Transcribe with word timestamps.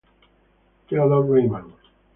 Theodor 0.87 1.21
Reimann 1.29 1.77